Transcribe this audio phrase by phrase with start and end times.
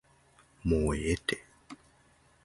[0.63, 1.45] もうええて